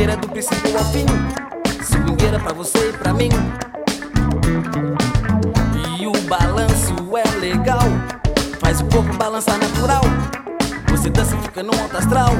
Swingueira 0.00 0.16
do 0.16 0.28
princípio 0.28 0.78
ao 0.78 0.84
fim. 0.86 1.04
Swingueira 1.84 2.40
pra 2.40 2.54
você 2.54 2.88
e 2.88 2.92
pra 2.94 3.12
mim. 3.12 3.28
E 6.00 6.06
o 6.06 6.12
balanço 6.22 6.94
é 7.18 7.38
legal. 7.38 7.82
Faz 8.60 8.80
o 8.80 8.86
corpo 8.86 9.14
balançar 9.18 9.58
natural. 9.58 10.00
Você 10.88 11.10
dança 11.10 11.36
e 11.36 11.42
fica 11.42 11.62
no 11.62 11.78
alto 11.78 11.98
astral. 11.98 12.30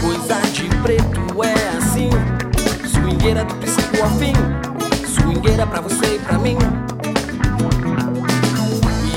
Coisa 0.00 0.40
de 0.52 0.68
preto 0.84 1.42
é 1.42 1.78
assim. 1.78 2.10
Swingueira 2.86 3.44
do 3.44 3.56
princípio 3.56 4.04
ao 4.04 4.10
fim. 4.10 4.34
Swingueira 5.04 5.66
pra 5.66 5.80
você 5.80 6.14
e 6.14 6.18
pra 6.20 6.38
mim. 6.38 6.56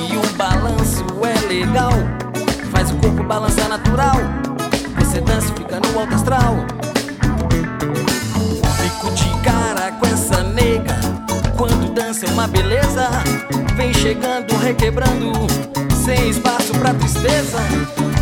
E 0.09 0.17
o 0.17 0.35
balanço 0.35 1.05
é 1.23 1.47
legal. 1.47 1.91
Faz 2.71 2.89
o 2.89 2.95
corpo 2.95 3.23
balançar 3.23 3.69
natural. 3.69 4.46
Você 5.17 5.21
dança 5.21 5.51
e 5.51 5.57
fica 5.57 5.79
no 5.79 5.99
alto 5.99 6.13
astral. 6.13 6.55
Fico 8.77 9.11
de 9.15 9.41
cara 9.41 9.91
com 9.93 10.05
essa 10.05 10.43
nega. 10.43 10.95
Quando 11.57 11.91
dança 11.91 12.27
é 12.27 12.29
uma 12.29 12.47
beleza. 12.47 13.09
Vem 13.75 13.91
chegando, 13.95 14.55
requebrando. 14.57 15.31
Sem 16.05 16.29
espaço 16.29 16.71
pra 16.73 16.93
tristeza. 16.93 17.57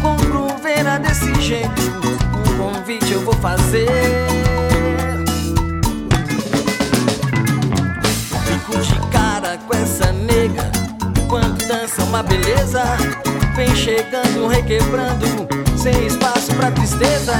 Compro 0.01 0.47
vera 0.63 0.97
desse 0.97 1.35
jeito. 1.41 1.81
Um 2.33 2.57
convite 2.57 3.11
eu 3.11 3.19
vou 3.25 3.35
fazer. 3.35 3.89
Fico 8.45 8.77
de 8.79 9.09
cara 9.09 9.57
com 9.67 9.75
essa 9.75 10.13
nega. 10.13 10.71
Quando 11.27 11.57
dança 11.67 12.01
é 12.01 12.05
uma 12.05 12.23
beleza. 12.23 12.83
Vem 13.53 13.75
chegando, 13.75 14.47
requebrando. 14.47 15.64
Sem 15.85 16.07
espaço 16.07 16.51
pra 16.55 16.71
tristeza. 16.71 17.33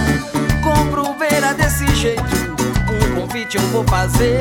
Compro 0.64 1.16
vera 1.18 1.52
desse 1.56 1.84
jeito. 1.96 2.22
Um 2.92 3.22
convite 3.22 3.58
eu 3.58 3.64
vou 3.70 3.84
fazer. 3.86 4.40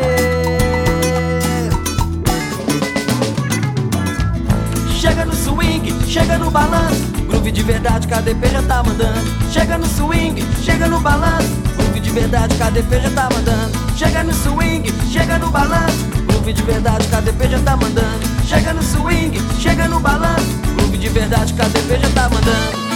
Chega 5.00 5.24
no 5.24 5.32
swing, 5.32 5.90
chega 6.06 6.36
no 6.36 6.50
balanço. 6.50 7.00
Groove 7.30 7.50
de 7.50 7.62
verdade, 7.62 8.06
KDP 8.06 8.48
já 8.48 8.62
tá 8.64 8.82
mandando. 8.82 9.50
Chega 9.50 9.78
no 9.78 9.86
swing, 9.86 10.44
chega 10.62 10.86
no 10.86 11.00
balanço. 11.00 11.48
Groove 11.74 12.00
de 12.00 12.10
verdade, 12.10 12.54
KDP 12.56 13.00
já 13.00 13.10
tá 13.10 13.28
mandando. 13.32 13.96
Chega 13.96 14.22
no 14.22 14.34
swing, 14.34 14.92
chega 15.10 15.38
no 15.38 15.50
balanço. 15.50 16.04
Groove 16.28 16.52
de 16.52 16.62
verdade, 16.62 17.08
KDP 17.08 17.48
já 17.48 17.58
tá 17.60 17.74
mandando. 17.74 18.46
Chega 18.46 18.74
no 18.74 18.82
swing, 18.82 19.40
chega 19.58 19.88
no 19.88 19.98
balanço. 19.98 20.44
Groove 20.76 20.98
de 20.98 21.08
verdade, 21.08 21.54
KDP 21.54 22.00
já 22.00 22.10
tá 22.10 22.28
mandando. 22.28 22.93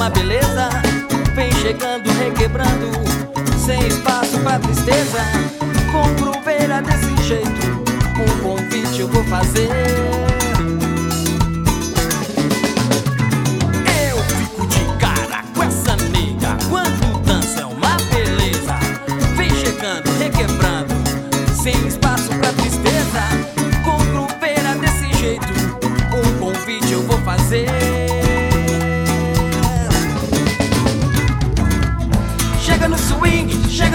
Uma 0.00 0.08
beleza. 0.08 0.70
Vem 1.34 1.52
chegando, 1.52 2.10
requebrando 2.18 2.90
Sem 3.58 3.86
espaço 3.86 4.38
pra 4.40 4.58
tristeza. 4.58 5.18
Compro 5.92 6.32
feira 6.42 6.80
desse 6.80 7.22
jeito 7.28 7.84
Um 8.18 8.42
convite 8.42 9.00
eu 9.00 9.08
vou 9.08 9.22
fazer 9.24 10.09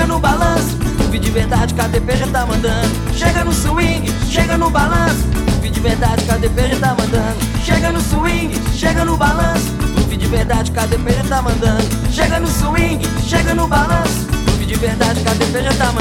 chega 0.05 0.13
no 0.13 0.19
balanço 0.19 0.77
Groove 0.97 1.19
de 1.19 1.31
verdade, 1.31 1.73
KDP 1.73 2.17
já 2.17 2.27
tá 2.27 2.45
mandando? 2.45 3.13
Chega 3.15 3.43
no 3.43 3.51
swing, 3.51 4.07
chega 4.29 4.57
no 4.57 4.69
balanço 4.69 5.23
Groove 5.33 5.69
de 5.71 5.79
verdade, 5.79 6.23
KDP 6.23 6.69
já 6.69 6.79
tá 6.79 6.95
mandando? 6.95 7.63
Chega 7.63 7.91
no 7.91 8.01
swing, 8.01 8.53
chega 8.75 9.03
no 9.03 9.17
balanço 9.17 9.71
Groove 9.95 10.17
de 10.17 10.27
verdade, 10.27 10.71
KDP 10.71 11.13
já 11.13 11.23
tá 11.23 11.41
mandando? 11.41 12.11
Chega 12.11 12.39
no 12.39 12.47
swing, 12.47 12.99
chega 13.23 13.55
no 13.55 13.67
balanço 13.67 14.27
Groove 14.45 14.65
de 14.65 14.75
verdade, 14.75 15.21
KDP 15.21 15.63
já 15.63 15.73
tá 15.73 15.91